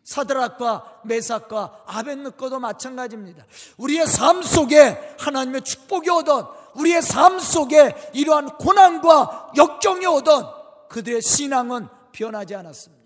사드락과 0.02 1.02
메삭과 1.04 1.84
아벤느거도 1.86 2.58
마찬가지입니다. 2.58 3.44
우리의 3.76 4.06
삶 4.06 4.42
속에 4.42 5.14
하나님의 5.18 5.62
축복이 5.62 6.10
오던 6.10 6.48
우리의 6.74 7.02
삶 7.02 7.38
속에 7.38 7.94
이러한 8.14 8.56
고난과 8.58 9.52
역경이 9.56 10.06
오던 10.06 10.50
그들의 10.88 11.22
신앙은 11.22 11.88
변하지 12.10 12.56
않았습니다. 12.56 13.00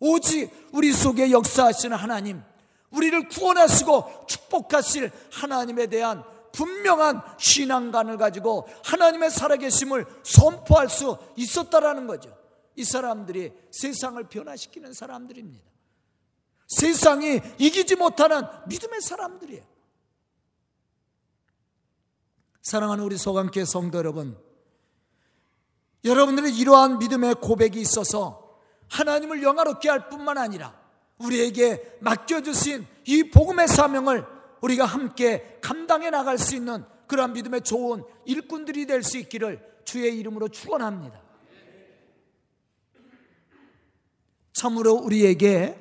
오직 0.00 0.50
우리 0.72 0.92
속에 0.92 1.30
역사하시는 1.30 1.96
하나님, 1.96 2.42
우리를 2.90 3.28
구원하시고 3.28 4.24
축복하실 4.26 5.12
하나님에 5.30 5.86
대한 5.86 6.24
분명한 6.52 7.22
신앙관을 7.38 8.16
가지고 8.16 8.66
하나님의 8.84 9.30
살아계심을 9.30 10.06
선포할 10.24 10.88
수 10.88 11.16
있었다라는 11.36 12.08
거죠. 12.08 12.39
이 12.76 12.84
사람들이 12.84 13.52
세상을 13.70 14.22
변화시키는 14.28 14.92
사람들입니다. 14.92 15.64
세상이 16.68 17.40
이기지 17.58 17.96
못하는 17.96 18.42
믿음의 18.68 19.00
사람들이에요. 19.00 19.64
사랑하는 22.62 23.04
우리 23.04 23.16
소강교회 23.16 23.64
성도 23.64 23.98
여러분, 23.98 24.38
여러분들의 26.04 26.56
이러한 26.56 26.98
믿음의 26.98 27.36
고백이 27.36 27.80
있어서 27.80 28.58
하나님을 28.88 29.42
영화롭게 29.42 29.88
할 29.88 30.08
뿐만 30.08 30.38
아니라 30.38 30.78
우리에게 31.18 31.98
맡겨주신 32.00 32.86
이 33.06 33.30
복음의 33.30 33.68
사명을 33.68 34.26
우리가 34.60 34.84
함께 34.84 35.58
감당해 35.60 36.10
나갈 36.10 36.38
수 36.38 36.54
있는 36.54 36.84
그러한 37.06 37.32
믿음의 37.32 37.62
좋은 37.62 38.04
일꾼들이 38.24 38.86
될 38.86 39.02
수 39.02 39.18
있기를 39.18 39.68
주의 39.84 40.16
이름으로 40.18 40.48
축원합니다. 40.48 41.20
참으로 44.60 44.92
우리에게 44.92 45.74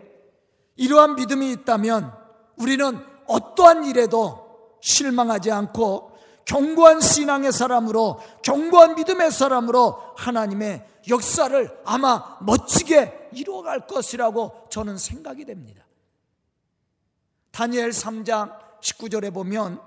이러한 0.78 1.16
믿음이 1.16 1.52
있다면 1.52 2.14
우리는 2.56 3.06
어떠한 3.28 3.84
일에도 3.84 4.78
실망하지 4.82 5.52
않고 5.52 6.18
견고한 6.46 7.02
신앙의 7.02 7.52
사람으로 7.52 8.22
견고한 8.42 8.96
믿음의 8.96 9.32
사람으로 9.32 10.14
하나님의 10.16 10.88
역사를 11.10 11.82
아마 11.84 12.38
멋지게 12.42 13.32
이루어갈 13.34 13.86
것이라고 13.86 14.68
저는 14.70 14.98
생각이 14.98 15.44
됩니다. 15.44 15.84
다니엘 17.52 17.90
3장 17.90 18.58
19절에 18.80 19.34
보면 19.34 19.82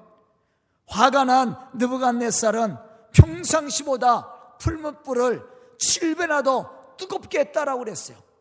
화가 0.86 1.24
난 1.24 1.56
느부갓네살은 1.72 2.76
평상시보다 3.12 4.58
풀무불을 4.58 5.42
7배나 5.78 6.44
더 6.44 6.94
뜨겁게 6.98 7.40
했다라고 7.40 7.84
그랬어요. 7.84 8.31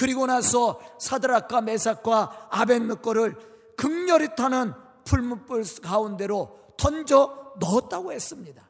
그리고 0.00 0.24
나서 0.24 0.80
사드락과 0.98 1.60
메삭과 1.60 2.48
아벤느거를 2.50 3.36
극렬히 3.76 4.34
타는 4.34 4.72
풀무불 5.04 5.62
가운데로 5.82 6.74
던져 6.78 7.52
넣었다고 7.60 8.10
했습니다. 8.10 8.66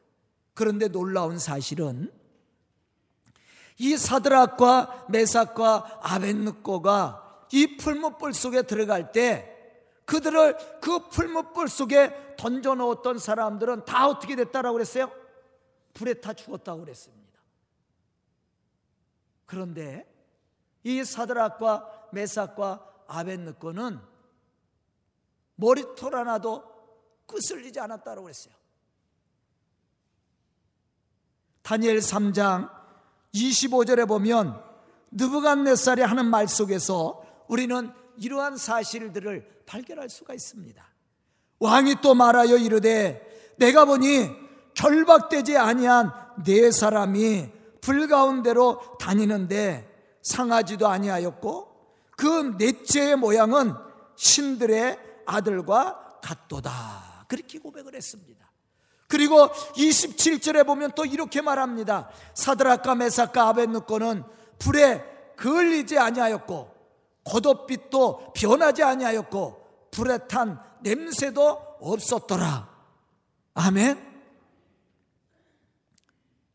그런데 0.53 0.89
놀라운 0.89 1.39
사실은 1.39 2.11
이 3.77 3.95
사드락과 3.95 5.05
메삭과 5.07 6.01
아벤느거가 6.01 7.45
이 7.53 7.77
풀무불 7.77 8.33
속에 8.33 8.63
들어갈 8.63 9.13
때 9.13 9.55
그들을 10.03 10.81
그 10.81 11.07
풀무불 11.07 11.69
속에 11.69 12.35
던져 12.37 12.75
넣었던 12.75 13.19
사람들은 13.19 13.85
다 13.85 14.09
어떻게 14.09 14.35
됐다라고 14.35 14.73
그랬어요? 14.73 15.09
불에 15.93 16.15
타 16.15 16.33
죽었다고 16.33 16.81
그랬습니다. 16.81 17.39
그런데 19.45 20.10
이 20.83 21.03
사드락과 21.03 22.09
메삭과 22.11 23.05
아벤느거는 23.07 23.99
머리털 25.55 26.15
하나도 26.15 26.63
끄슬리지 27.27 27.79
않았다고 27.79 28.23
그랬어요. 28.23 28.53
다니엘 31.61 31.99
3장 31.99 32.69
25절에 33.33 34.07
보면 34.07 34.61
느부갓네살이 35.11 36.01
하는 36.01 36.25
말 36.25 36.47
속에서 36.47 37.23
우리는 37.47 37.91
이러한 38.17 38.57
사실들을 38.57 39.63
발견할 39.65 40.09
수가 40.09 40.33
있습니다. 40.33 40.83
왕이 41.59 41.95
또 42.01 42.15
말하여 42.15 42.57
이르되 42.57 43.55
내가 43.57 43.85
보니 43.85 44.29
결박되지 44.73 45.57
아니한 45.57 46.11
네 46.43 46.71
사람이 46.71 47.51
불 47.81 48.07
가운데로 48.07 48.97
다니는데 48.99 49.90
상하지도 50.21 50.87
아니하였고 50.87 51.71
그 52.17 52.55
넷째의 52.57 53.15
모양은 53.15 53.73
신들의 54.15 54.99
아들과 55.25 56.19
같도다. 56.21 57.25
그렇게 57.27 57.59
고백을 57.59 57.95
했습니다. 57.95 58.51
그리고 59.07 59.47
27절에 59.47 60.65
보면 60.65 60.91
또 60.95 61.03
이렇게 61.03 61.41
말합니다. 61.41 62.09
사드락과 62.33 62.95
메삭과 62.95 63.49
아벤누코는 63.49 64.23
불에 64.59 65.03
그을리지 65.35 65.97
아니하였고 65.97 66.71
겉옷빛도 67.25 68.33
변하지 68.33 68.83
아니하였고 68.83 69.89
불에 69.91 70.19
탄 70.27 70.63
냄새도 70.81 71.77
없었더라. 71.81 72.69
아멘. 73.53 74.11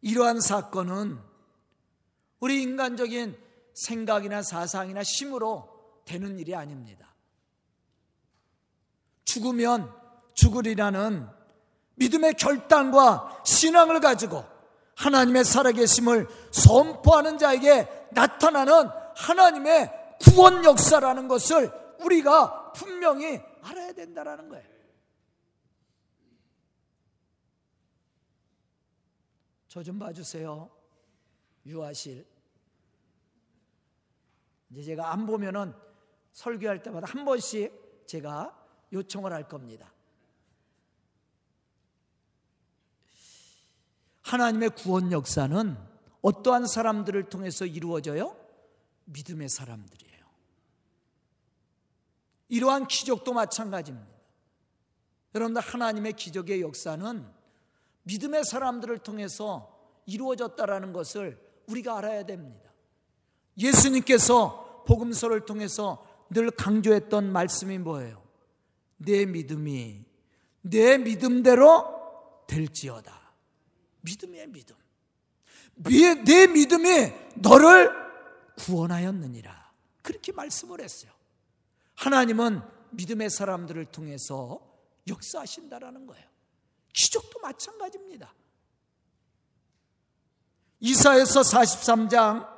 이러한 0.01 0.41
사건은 0.41 1.19
우리 2.41 2.63
인간적인 2.63 3.46
생각이나 3.77 4.43
사상이나 4.43 5.03
힘으로 5.03 5.69
되는 6.05 6.39
일이 6.39 6.55
아닙니다. 6.55 7.15
죽으면 9.25 9.93
죽으리라는 10.35 11.29
믿음의 11.97 12.35
결단과 12.35 13.43
신앙을 13.45 14.01
가지고 14.01 14.45
하나님의 14.97 15.45
살아계심을 15.45 16.27
선포하는 16.53 17.39
자에게 17.39 18.09
나타나는 18.13 18.89
하나님의 19.15 19.93
구원 20.21 20.65
역사라는 20.65 21.29
것을 21.29 21.71
우리가 22.01 22.73
분명히 22.73 23.41
알아야 23.63 23.93
된다라는 23.93 24.49
거예요. 24.49 24.77
저 29.69 29.83
좀 29.83 29.99
봐주세요. 29.99 30.71
유아실. 31.67 32.36
이제 34.71 34.83
제가 34.83 35.13
안 35.13 35.27
보면은 35.27 35.75
설교할 36.33 36.83
때마다 36.83 37.07
한 37.07 37.25
번씩 37.25 38.07
제가 38.07 38.57
요청을 38.93 39.33
할 39.33 39.49
겁니다. 39.49 39.93
하나님의 44.23 44.71
구원 44.71 45.13
역사는 45.13 45.77
어떠한 46.21 46.67
사람들을 46.67 47.29
통해서 47.29 47.65
이루어져요? 47.65 48.37
믿음의 49.05 49.49
사람들이에요. 49.49 50.27
이러한 52.49 52.89
기적도 52.89 53.33
마찬가지입니다. 53.33 54.17
여러분들 55.35 55.63
하나님의 55.63 56.15
기적의 56.15 56.61
역사는 56.63 57.27
믿음의 58.03 58.45
사람들을 58.45 58.99
통해서 58.99 59.73
이루어졌다라는 60.07 60.93
것을 60.93 61.41
우리가 61.67 61.99
알아야 61.99 62.25
됩니다. 62.25 62.66
예수님께서 63.59 64.85
복음서를 64.87 65.45
통해서 65.47 66.07
늘 66.31 66.51
강조했던 66.51 67.33
말씀이 67.33 67.79
뭐예요? 67.79 68.23
내 68.99 69.27
믿음이 69.27 70.05
내 70.63 70.99
믿음대로 70.99 72.45
될지어다. 72.47 73.33
믿음의 74.01 74.49
믿음. 74.49 74.77
내 76.25 76.47
믿음이 76.47 77.13
너를 77.37 77.91
구원하였느니라. 78.57 79.73
그렇게 80.03 80.33
말씀을 80.33 80.81
했어요. 80.81 81.13
하나님은 81.95 82.63
믿음의 82.91 83.31
사람들을 83.31 83.85
통해서 83.87 84.61
역사하신다라는 85.09 86.07
거예요. 86.07 86.25
기적도 86.93 87.41
마찬가지입니다. 87.41 88.33
이사에서 90.81 91.43
43장 91.43 92.56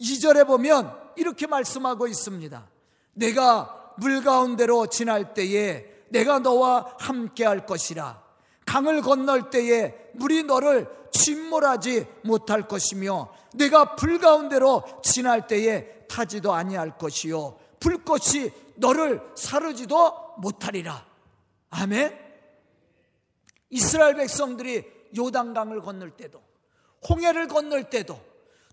2절에 0.00 0.46
보면 0.46 0.96
이렇게 1.16 1.46
말씀하고 1.46 2.06
있습니다. 2.06 2.68
내가 3.14 3.94
물 3.98 4.22
가운데로 4.22 4.86
지날 4.86 5.34
때에 5.34 5.86
내가 6.08 6.38
너와 6.38 6.94
함께 6.98 7.44
할 7.44 7.66
것이라. 7.66 8.22
강을 8.66 9.02
건널 9.02 9.50
때에 9.50 9.94
물이 10.14 10.44
너를 10.44 10.88
침몰하지 11.12 12.06
못할 12.22 12.68
것이며 12.68 13.32
내가 13.54 13.96
불 13.96 14.18
가운데로 14.18 14.84
지날 15.02 15.46
때에 15.46 16.06
타지도 16.08 16.52
아니할 16.52 16.98
것이요 16.98 17.58
불꽃이 17.80 18.50
너를 18.76 19.20
사르지도 19.34 20.34
못하리라. 20.38 21.04
아멘. 21.70 22.18
이스라엘 23.70 24.14
백성들이 24.14 24.84
요단강을 25.16 25.82
건널 25.82 26.10
때도 26.10 26.40
홍해를 27.08 27.48
건널 27.48 27.90
때도 27.90 28.29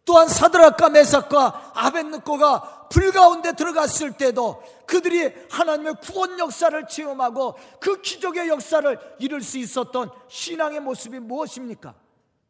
또한 0.07 0.29
사드락과 0.29 0.89
메삭과 0.89 1.73
아벤느코가 1.75 2.87
불 2.87 3.11
가운데 3.11 3.51
들어갔을 3.51 4.13
때도 4.13 4.63
그들이 4.85 5.33
하나님의 5.51 5.95
구원 6.01 6.39
역사를 6.39 6.87
체험하고 6.87 7.55
그 7.81 8.01
기적의 8.01 8.47
역사를 8.47 8.97
이룰 9.19 9.41
수 9.43 9.57
있었던 9.57 10.09
신앙의 10.29 10.79
모습이 10.79 11.19
무엇입니까? 11.19 11.93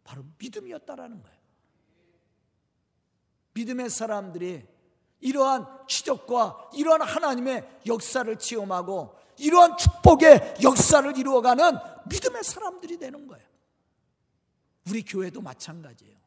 바로 0.04 0.24
믿음이었다라는 0.38 1.24
거예요. 1.24 1.38
믿음의 3.54 3.90
사람들이 3.90 4.64
이러한 5.22 5.88
기적과 5.88 6.70
이러한 6.76 7.02
하나님의 7.02 7.80
역사를 7.88 8.38
체험하고 8.38 9.18
이러한 9.40 9.78
축복의 9.78 10.58
역사를 10.62 11.18
이루어가는 11.18 11.72
믿음의 12.08 12.44
사람들이 12.44 13.00
되는 13.00 13.26
거예요. 13.26 13.44
우리 14.88 15.04
교회도 15.04 15.42
마찬가지예요. 15.42 16.27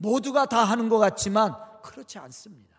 모두가 0.00 0.46
다 0.46 0.64
하는 0.64 0.88
것 0.88 0.98
같지만 0.98 1.54
그렇지 1.82 2.18
않습니다. 2.18 2.70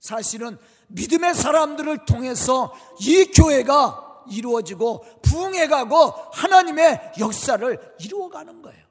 사실은 0.00 0.58
믿음의 0.88 1.34
사람들을 1.34 2.06
통해서 2.06 2.74
이 3.00 3.26
교회가 3.26 4.24
이루어지고 4.30 5.04
부흥해 5.22 5.68
가고 5.68 5.96
하나님의 6.32 7.12
역사를 7.20 7.94
이루어 8.00 8.28
가는 8.28 8.62
거예요. 8.62 8.82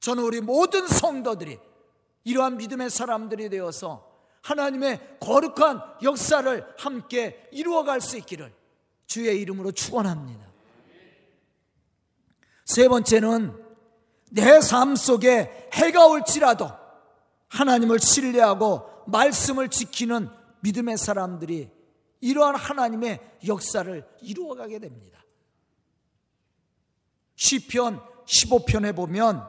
저는 0.00 0.22
우리 0.22 0.40
모든 0.40 0.86
성도들이 0.86 1.58
이러한 2.24 2.56
믿음의 2.58 2.90
사람들이 2.90 3.50
되어서 3.50 4.08
하나님의 4.42 5.18
거룩한 5.20 5.82
역사를 6.02 6.74
함께 6.78 7.48
이루어 7.50 7.82
갈 7.82 8.00
수 8.00 8.16
있기를 8.16 8.52
주의 9.06 9.40
이름으로 9.40 9.72
축원합니다. 9.72 10.46
세 12.64 12.88
번째는 12.88 13.61
내 14.32 14.60
삶 14.60 14.96
속에 14.96 15.68
해가 15.74 16.06
올지라도 16.06 16.70
하나님을 17.48 17.98
신뢰하고 17.98 18.88
말씀을 19.06 19.68
지키는 19.68 20.30
믿음의 20.60 20.96
사람들이 20.96 21.70
이러한 22.20 22.54
하나님의 22.54 23.20
역사를 23.46 24.08
이루어가게 24.22 24.78
됩니다. 24.78 25.22
시편 27.34 28.00
15편에 28.24 28.94
보면 28.94 29.46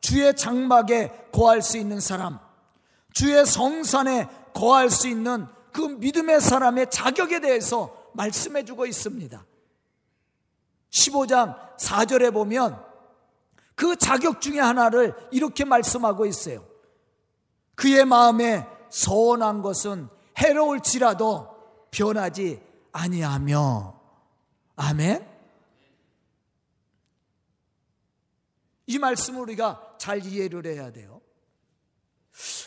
주의 0.00 0.34
장막에 0.36 1.28
거할 1.32 1.62
수 1.62 1.78
있는 1.78 1.98
사람, 1.98 2.38
주의 3.12 3.44
성산에 3.44 4.28
거할 4.54 4.90
수 4.90 5.08
있는 5.08 5.46
그 5.72 5.80
믿음의 5.80 6.40
사람의 6.40 6.90
자격에 6.90 7.40
대해서 7.40 8.10
말씀해 8.14 8.64
주고 8.64 8.86
있습니다. 8.86 9.44
15장 10.90 11.76
4절에 11.78 12.32
보면 12.32 12.89
그 13.80 13.96
자격 13.96 14.42
중에 14.42 14.60
하나를 14.60 15.14
이렇게 15.30 15.64
말씀하고 15.64 16.26
있어요. 16.26 16.66
그의 17.74 18.04
마음에 18.04 18.66
서운한 18.90 19.62
것은 19.62 20.06
해로울지라도 20.36 21.48
변하지 21.90 22.60
아니하며 22.92 23.98
아멘. 24.76 25.26
이 28.84 28.98
말씀을 28.98 29.40
우리가 29.40 29.94
잘 29.96 30.26
이해를 30.26 30.66
해야 30.66 30.92
돼요. 30.92 31.22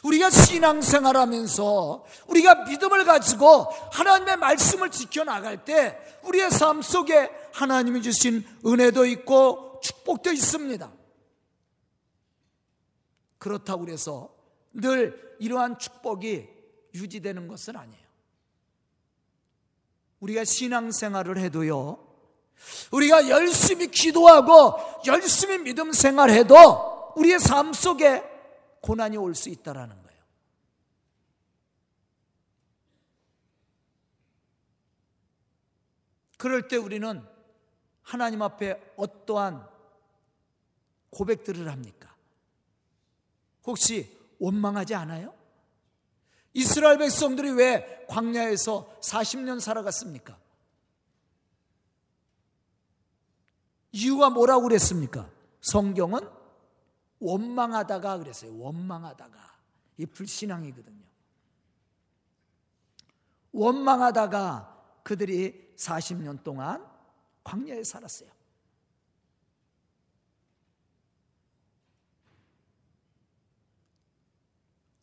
우리가 0.02 0.32
신앙생활 0.32 1.16
하면서 1.16 2.04
우리가 2.26 2.66
믿음을 2.66 3.06
가지고 3.06 3.68
하나님의 3.92 4.38
말씀을 4.38 4.90
지켜나갈 4.90 5.64
때 5.64 5.96
우리의 6.24 6.50
삶 6.50 6.82
속에 6.82 7.30
하나님이 7.54 8.02
주신 8.02 8.44
은혜도 8.66 9.06
있고 9.06 9.80
축복도 9.84 10.32
있습니다. 10.32 11.03
그렇다고 13.44 13.90
해서 13.90 14.34
늘 14.72 15.36
이러한 15.40 15.78
축복이 15.78 16.48
유지되는 16.94 17.50
것은 17.50 17.76
아니에요. 17.76 18.08
우리가 20.22 20.46
신앙생활을 20.46 21.38
해도요, 21.38 22.08
우리가 22.94 23.28
열심히 23.28 23.88
기도하고 23.88 24.78
열심히 25.06 25.58
믿음 25.58 25.92
생활해도 25.92 27.12
우리의 27.18 27.42
삶 27.42 27.74
속에 27.74 28.24
고난이 28.82 29.18
올 29.18 29.36
수 29.36 29.50
있다라는 29.50 30.02
거예요. 30.02 30.24
그럴 36.38 36.70
때 36.70 36.78
우리는 36.78 37.22
하나님 38.04 38.42
앞에 38.42 38.94
어떠한 38.96 39.68
고백들을 41.10 41.70
합니까? 41.70 42.13
혹시 43.66 44.18
원망하지 44.40 44.96
않아요? 44.96 45.34
이스라엘 46.54 46.98
백성들이 46.98 47.52
왜 47.52 48.06
광야에서 48.10 49.00
40년 49.02 49.60
살아갔습니까? 49.60 50.38
이유가 53.92 54.30
뭐라고 54.30 54.64
그랬습니까? 54.64 55.30
성경은 55.62 56.20
원망하다가 57.20 58.18
그랬어요. 58.18 58.58
원망하다가. 58.58 59.54
이 59.98 60.06
불신앙이거든요. 60.06 61.04
원망하다가 63.52 65.02
그들이 65.04 65.74
40년 65.78 66.44
동안 66.44 66.86
광야에 67.44 67.84
살았어요. 67.84 68.30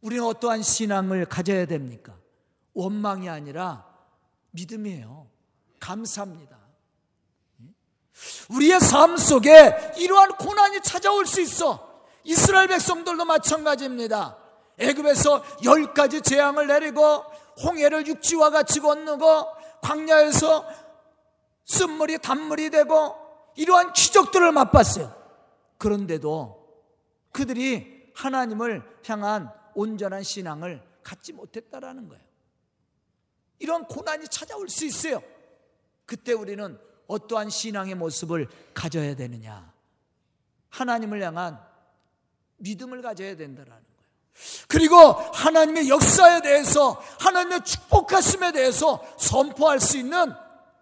우리는 0.01 0.25
어떠한 0.25 0.63
신앙을 0.63 1.27
가져야 1.27 1.67
됩니까? 1.67 2.15
원망이 2.75 3.29
아니라 3.29 3.87
믿음이에요. 4.53 5.29
감사합니다. 5.79 6.59
우리의 8.51 8.81
삶 8.81 9.17
속에 9.17 9.95
이러한 9.97 10.37
고난이 10.37 10.81
찾아올 10.83 11.27
수 11.27 11.41
있어. 11.41 12.03
이스라엘 12.25 12.69
백성들도 12.69 13.25
마찬가지입니다. 13.25 14.37
애굽에서 14.79 15.43
열 15.65 15.93
가지 15.95 16.21
재앙을 16.21 16.67
내리고 16.67 17.01
홍해를 17.63 18.07
육지와 18.07 18.51
같이 18.51 18.81
건너고 18.81 19.47
광야에서 19.83 20.67
쓴물이 21.67 22.19
단물이 22.19 22.71
되고 22.71 23.17
이러한 23.57 23.93
기적들을 23.93 24.53
맛봤어요. 24.53 25.15
그런데도 25.79 26.61
그들이 27.33 28.11
하나님을 28.15 28.83
향한 29.07 29.53
온전한 29.81 30.23
신앙을 30.23 30.83
갖지 31.03 31.33
못했다라는 31.33 32.09
거예요. 32.09 32.23
이런 33.59 33.87
고난이 33.87 34.29
찾아올 34.29 34.69
수 34.69 34.85
있어요. 34.85 35.23
그때 36.05 36.33
우리는 36.33 36.79
어떠한 37.07 37.49
신앙의 37.49 37.95
모습을 37.95 38.49
가져야 38.75 39.17
되느냐? 39.17 39.73
하나님을 40.69 41.23
향한 41.23 41.59
믿음을 42.59 43.01
가져야 43.01 43.37
된다라는 43.37 43.83
거예요. 43.83 44.65
그리고 44.69 44.97
하나님의 44.97 45.89
역사에 45.89 46.43
대해서 46.43 47.03
하나님의 47.19 47.65
축복하심에 47.65 48.53
대해서 48.53 49.03
선포할 49.19 49.81
수 49.81 49.97
있는 49.97 50.33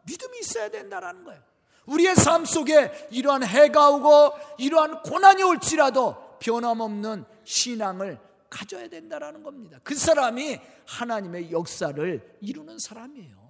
믿음이 0.06 0.40
있어야 0.40 0.70
된다라는 0.70 1.24
거예요. 1.24 1.40
우리의 1.87 2.16
삶 2.16 2.44
속에 2.44 3.08
이러한 3.11 3.44
해가 3.44 3.90
오고 3.90 4.32
이러한 4.58 5.02
고난이 5.02 5.42
올지라도 5.44 6.37
변함없는 6.40 7.24
신앙을 7.44 8.28
가져야 8.50 8.88
된다라는 8.88 9.42
겁니다. 9.42 9.78
그 9.82 9.94
사람이 9.94 10.61
하나님의 10.87 11.52
역사를 11.52 12.38
이루는 12.40 12.78
사람이에요. 12.78 13.48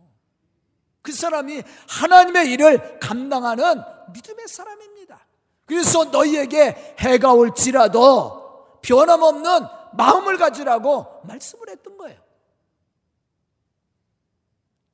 그 1.02 1.12
사람이 1.12 1.62
하나님의 1.88 2.50
일을 2.52 2.98
감당하는 2.98 3.82
믿음의 4.12 4.48
사람입니다. 4.48 5.26
그래서 5.64 6.04
너희에게 6.04 6.96
해가 6.98 7.32
올지라도 7.32 8.80
변함없는 8.82 9.50
마음을 9.94 10.36
가지라고 10.38 11.22
말씀을 11.24 11.68
했던 11.68 11.96
거예요. 11.96 12.18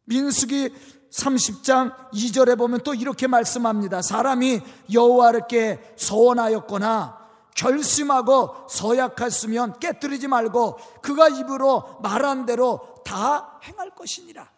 민수기 0.05 0.71
30장 1.11 2.11
2절에 2.13 2.59
보면 2.59 2.81
또 2.83 2.93
이렇게 2.93 3.27
말씀합니다. 3.27 4.03
사람이 4.03 4.61
여호와께 4.93 5.95
서원하였거나 5.97 7.24
결심하고 7.55 8.67
서약했으면 8.69 9.79
깨뜨리지 9.79 10.29
말고 10.29 10.79
그가 11.01 11.29
입으로 11.29 11.99
말한 12.03 12.47
대로 12.47 12.95
다 13.05 13.61
행할 13.65 13.91
것이니라. 13.91 14.53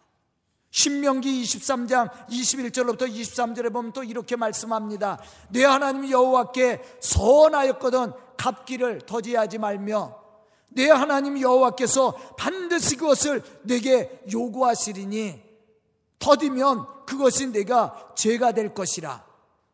신명기 0.71 1.43
23장 1.43 2.11
21절로부터 2.29 3.09
23절에 3.09 3.71
보면 3.71 3.93
또 3.93 4.03
이렇게 4.03 4.35
말씀합니다. 4.35 5.19
내 5.49 5.63
하나님 5.63 6.09
여호와께 6.09 6.99
서원하였거든 6.99 8.13
갚기를 8.37 9.01
더디하지 9.01 9.57
말며 9.57 10.19
내 10.69 10.89
하나님 10.89 11.39
여호와께서 11.39 12.11
반드시 12.37 12.97
그것을 12.97 13.41
내게 13.63 14.21
요구하시리니 14.31 15.41
더디면 16.19 17.05
그것이 17.05 17.47
내가 17.47 18.11
죄가 18.15 18.51
될 18.51 18.73
것이라. 18.73 19.26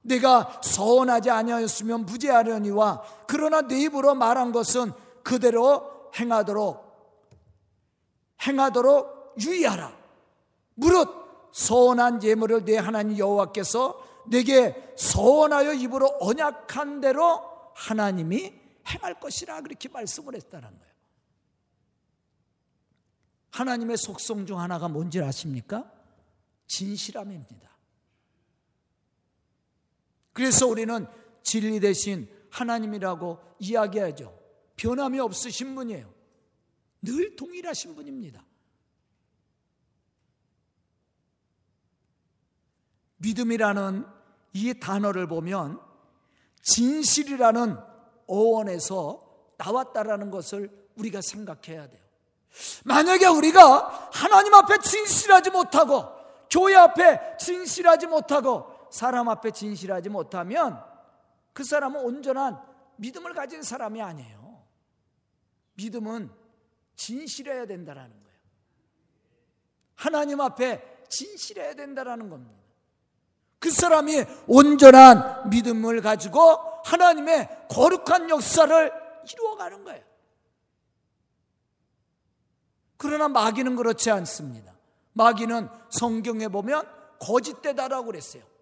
내가 0.04 0.62
서원하지 0.62 1.30
아니하였으면 1.32 2.06
무죄하려니와 2.06 3.04
그러나 3.28 3.62
내 3.62 3.80
입으로 3.82 4.16
말한 4.16 4.52
것은 4.52 4.92
그대로 5.24 6.12
행하도록 6.16 6.84
행하도록 8.46 9.36
유의하라. 9.42 9.98
무릇 10.76 11.10
서원한 11.54 12.22
예물을 12.22 12.66
내 12.66 12.78
하나님 12.78 13.18
여호와께서 13.18 14.02
내게 14.28 14.94
서원하여 14.98 15.74
입으로 15.74 16.18
언약한 16.20 17.02
대로 17.02 17.42
하나님이 17.76 18.54
행할 18.88 19.20
것이라 19.20 19.62
그렇게 19.62 19.90
말씀을 19.90 20.36
했다는 20.36 20.68
거예요. 20.68 20.94
하나님의 23.52 23.98
속성 23.98 24.46
중 24.46 24.60
하나가 24.60 24.88
뭔지 24.88 25.22
아십니까? 25.22 25.90
진실함입니다. 26.68 27.73
그래서 30.34 30.68
우리는 30.68 31.08
진리 31.44 31.80
대신 31.80 32.28
하나님이라고 32.50 33.40
이야기하죠. 33.60 34.38
변함이 34.76 35.20
없으신 35.20 35.76
분이에요. 35.76 36.12
늘 37.02 37.36
동일하신 37.36 37.96
분입니다. 37.96 38.44
믿음이라는 43.18 44.06
이 44.54 44.74
단어를 44.80 45.28
보면 45.28 45.80
진실이라는 46.62 47.78
어원에서 48.28 49.24
나왔다라는 49.58 50.32
것을 50.32 50.70
우리가 50.96 51.22
생각해야 51.22 51.88
돼요. 51.88 52.02
만약에 52.86 53.26
우리가 53.28 54.10
하나님 54.14 54.54
앞에 54.54 54.80
진실하지 54.80 55.50
못하고 55.50 56.06
교회 56.50 56.76
앞에 56.76 57.38
진실하지 57.38 58.08
못하고 58.08 58.73
사람 58.94 59.28
앞에 59.28 59.50
진실하지 59.50 60.10
못하면 60.10 60.80
그 61.52 61.64
사람은 61.64 62.00
온전한 62.02 62.62
믿음을 62.98 63.34
가진 63.34 63.64
사람이 63.64 64.00
아니에요. 64.00 64.64
믿음은 65.74 66.30
진실해야 66.96 67.66
된다라는 67.66 68.12
거예요. 68.12 68.40
하나님 69.96 70.40
앞에 70.42 71.06
진실해야 71.10 71.74
된다라는 71.74 72.30
겁니다. 72.30 72.62
그 73.58 73.72
사람이 73.72 74.26
온전한 74.46 75.50
믿음을 75.50 76.02
가지고 76.02 76.40
하나님의 76.86 77.68
거룩한 77.72 78.30
역사를 78.30 78.92
이루어가는 79.34 79.86
거예요. 79.86 80.04
그러나 82.98 83.28
마귀는 83.28 83.76
그렇지 83.76 84.12
않습니다. 84.12 84.72
마귀는 85.14 85.68
성경에 85.90 86.48
보면 86.48 86.88
거짓되다라고 87.20 88.06
그랬어요. 88.06 88.53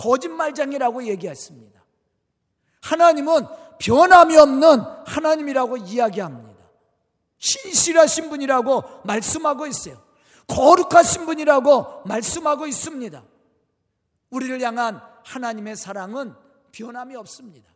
거짓말장이라고 0.00 1.04
얘기했습니다. 1.04 1.78
하나님은 2.80 3.46
변함이 3.78 4.36
없는 4.36 4.80
하나님이라고 5.06 5.76
이야기합니다. 5.76 6.64
신실하신 7.38 8.30
분이라고 8.30 8.82
말씀하고 9.04 9.66
있어요. 9.66 10.02
거룩하신 10.46 11.26
분이라고 11.26 12.02
말씀하고 12.06 12.66
있습니다. 12.66 13.22
우리를 14.30 14.60
향한 14.62 15.02
하나님의 15.24 15.76
사랑은 15.76 16.34
변함이 16.72 17.14
없습니다. 17.16 17.68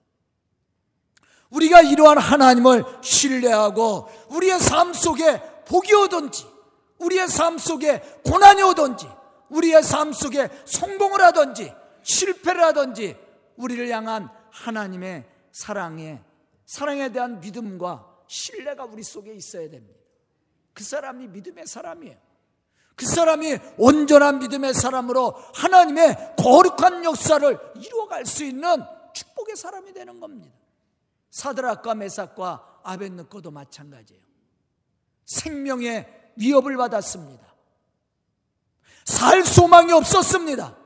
우리가 1.50 1.82
이러한 1.82 2.18
하나님을 2.18 2.84
신뢰하고 3.02 4.08
우리의 4.30 4.58
삶 4.60 4.92
속에 4.94 5.40
복이 5.66 5.94
오든지 5.94 6.46
우리의 6.98 7.28
삶 7.28 7.58
속에 7.58 8.00
고난이 8.24 8.62
오든지 8.62 9.08
우리의 9.50 9.82
삶 9.82 10.12
속에 10.12 10.48
성공을 10.64 11.20
하든지 11.20 11.83
실패를 12.04 12.62
하든지 12.62 13.16
우리를 13.56 13.88
향한 13.88 14.28
하나님의 14.50 15.28
사랑에 15.50 16.22
사랑에 16.64 17.10
대한 17.10 17.40
믿음과 17.40 18.22
신뢰가 18.26 18.84
우리 18.84 19.02
속에 19.02 19.34
있어야 19.34 19.68
됩니다. 19.68 20.00
그 20.72 20.82
사람이 20.82 21.28
믿음의 21.28 21.66
사람이에요. 21.66 22.16
그 22.96 23.06
사람이 23.06 23.58
온전한 23.76 24.38
믿음의 24.38 24.74
사람으로 24.74 25.32
하나님의 25.54 26.36
거룩한 26.38 27.04
역사를 27.04 27.58
이루어갈 27.76 28.24
수 28.24 28.44
있는 28.44 28.82
축복의 29.12 29.56
사람이 29.56 29.92
되는 29.92 30.20
겁니다. 30.20 30.54
사드락과 31.30 31.94
메삭과 31.96 32.80
아벤느코도 32.84 33.50
마찬가지예요. 33.50 34.22
생명의 35.24 36.32
위협을 36.36 36.76
받았습니다. 36.76 37.54
살 39.04 39.44
소망이 39.44 39.92
없었습니다. 39.92 40.83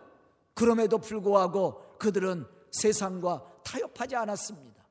그럼에도 0.59 0.99
불구하고 0.99 1.97
그들은 2.01 2.45
세상과 2.73 3.45
타협하지 3.63 4.17
않았습니다. 4.17 4.83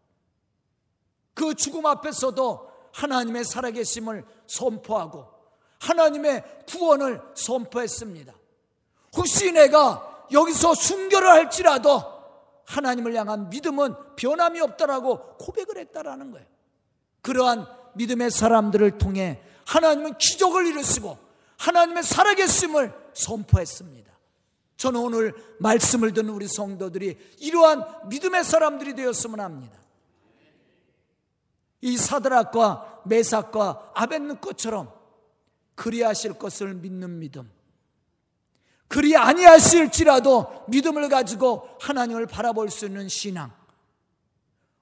그 1.34 1.54
죽음 1.56 1.86
앞에서도 1.86 2.72
하나님의 2.94 3.44
살아계심을 3.44 4.26
선포하고 4.48 5.28
하나님의 5.82 6.64
구원을 6.70 7.22
선포했습니다. 7.36 8.34
혹시 9.18 9.52
내가 9.52 10.26
여기서 10.32 10.74
순교를 10.74 11.28
할지라도 11.28 12.02
하나님을 12.66 13.14
향한 13.16 13.50
믿음은 13.50 14.16
변함이 14.16 14.62
없다라고 14.62 15.36
고백을 15.36 15.80
했다라는 15.80 16.32
거예요. 16.32 16.48
그러한 17.22 17.68
믿음의 17.96 18.32
사람들을 18.32 19.00
통해 19.00 19.44
하나님은 19.66 20.18
기적을 20.18 20.66
이루시고 20.68 21.18
하나님의 21.58 22.04
살아계심을 22.04 22.94
선포했습니다. 23.14 24.07
저는 24.78 25.00
오늘 25.00 25.34
말씀을 25.60 26.14
듣는 26.14 26.30
우리 26.30 26.48
성도들이 26.48 27.18
이러한 27.40 28.10
믿음의 28.10 28.44
사람들이 28.44 28.96
되었으면 28.96 29.40
합니다. 29.40 29.78
이 31.82 31.98
사드락과 31.98 33.02
메삭과 33.06 33.92
아벤느코처럼 33.96 34.92
그리하실 35.76 36.34
것을 36.34 36.74
믿는 36.76 37.20
믿음. 37.20 37.52
그리 38.88 39.18
아니하실지라도 39.18 40.66
믿음을 40.70 41.10
가지고 41.10 41.68
하나님을 41.82 42.26
바라볼 42.26 42.70
수 42.70 42.86
있는 42.86 43.10
신앙. 43.10 43.52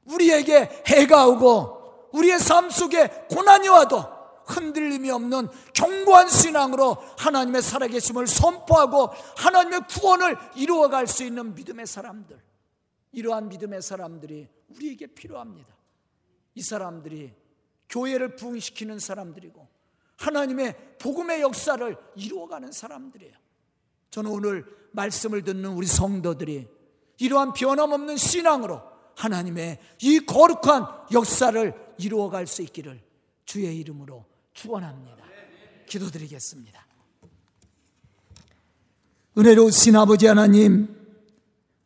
우리에게 0.06 0.84
해가 0.88 1.28
오고 1.28 2.10
우리의 2.14 2.40
삶 2.40 2.70
속에 2.70 3.08
고난이 3.30 3.68
와도 3.68 4.14
흔들림이 4.46 5.10
없는 5.12 5.48
견고한 5.74 6.30
신앙으로 6.30 6.98
하나님의 7.18 7.62
살아계심을 7.62 8.28
선포하고 8.28 9.10
하나님의 9.38 9.82
구원을 9.90 10.38
이루어갈 10.56 11.08
수 11.08 11.24
있는 11.24 11.56
믿음의 11.56 11.88
사람들. 11.88 12.40
이러한 13.12 13.50
믿음의 13.50 13.82
사람들이 13.82 14.48
우리에게 14.70 15.08
필요합니다. 15.08 15.74
이 16.56 16.62
사람들이 16.62 17.34
교회를 17.90 18.36
부흥시키는 18.36 19.00
사람들이고 19.00 19.68
하나님의 20.18 20.98
복음의 21.00 21.42
역사를 21.42 21.98
이루어가는 22.16 22.72
사람들이에요. 22.72 23.34
저는 24.12 24.32
오늘 24.32 24.66
말씀을 24.92 25.44
듣는 25.44 25.72
우리 25.72 25.88
성도들이 25.88 26.68
이러한 27.18 27.54
변함없는 27.54 28.18
신앙으로 28.18 28.82
하나님의 29.16 29.80
이 30.02 30.20
거룩한 30.20 31.08
역사를 31.12 31.96
이루어갈 31.98 32.48
수 32.48 32.62
있기를 32.62 33.02
주의 33.46 33.78
이름으로 33.78 34.26
축원합니다. 34.56 35.24
기도드리겠습니다. 35.86 36.84
은혜로우신 39.38 39.96
아버지 39.98 40.26
하나님 40.28 40.96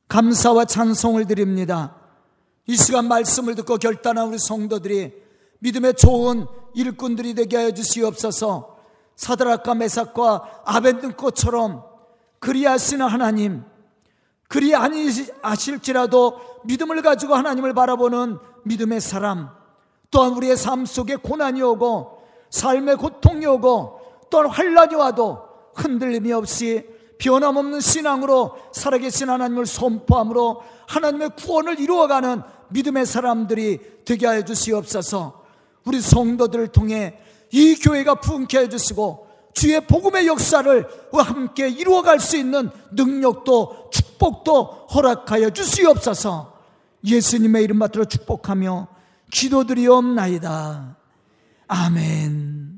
감사와 0.08 0.66
찬송을 0.66 1.26
드립니다. 1.26 1.96
이 2.68 2.78
시간 2.78 3.08
말씀을 3.08 3.56
듣고 3.56 3.78
결단한 3.78 4.28
우리 4.28 4.38
성도들이 4.38 5.12
믿음의 5.60 5.96
좋은 5.96 6.46
일꾼들이 6.76 7.34
되게 7.34 7.58
하여 7.58 7.72
주시옵소서 7.72 8.78
사드락과 9.16 9.74
메삭과 9.74 10.62
아벤등꽃처럼 10.66 11.84
그리하시는 12.40 13.06
하나님 13.06 13.64
그리 14.48 14.76
아니하실지라도 14.76 16.62
믿음을 16.66 17.02
가지고 17.02 17.36
하나님을 17.36 17.74
바라보는 17.74 18.38
믿음의 18.64 19.02
사람 19.02 19.50
또한 20.12 20.34
우리의 20.34 20.56
삶 20.56 20.86
속에 20.86 21.16
고난이 21.16 21.62
오고 21.62 22.19
삶의 22.50 22.98
고통이 22.98 23.46
오고 23.46 24.00
또한 24.30 24.48
환란이 24.48 24.96
와도 24.96 25.40
흔들림이 25.76 26.32
없이 26.32 26.86
변함없는 27.20 27.82
신앙으로 27.82 28.56
살아계신 28.72 29.30
하나님을 29.30 29.66
선포함으로 29.66 30.62
하나님의 30.88 31.32
구원을 31.38 31.80
이루어가는 31.80 32.42
믿음의 32.70 33.06
사람들이 33.06 33.80
되게 34.06 34.26
하여 34.26 34.44
주시옵소서 34.44 35.44
우리 35.86 36.02
성도들을 36.02 36.70
통해 36.70 37.20
이 37.52 37.76
교회가 37.76 38.16
부흥케 38.16 38.60
해 38.60 38.70
주시고 38.70 39.28
주의 39.54 39.80
복음의 39.86 40.28
역사를 40.28 40.88
함께 41.12 41.68
이루어갈 41.68 42.20
수 42.20 42.38
있는 42.38 42.70
능력도 42.92 43.90
축복도 43.92 44.88
허락하여 44.94 45.50
주시옵소서 45.50 46.54
예수님의 47.04 47.64
이름 47.64 47.80
받들어 47.80 48.06
축복하며 48.06 48.88
기도드리옵나이다. 49.32 50.99
아멘. 51.70 52.69